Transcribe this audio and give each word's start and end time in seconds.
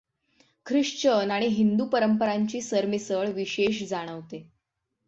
Christian 0.65 1.31
आणि 1.31 1.47
हिंदू 1.47 1.85
परंपरांची 1.85 2.61
सरमिसळ 2.61 3.31
विशेष 3.31 3.83
जाणवते. 3.83 4.43